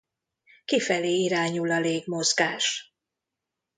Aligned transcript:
Kifelé 0.65 1.09
irányul 1.15 1.71
a 1.71 1.79
légmozgás. 1.79 2.93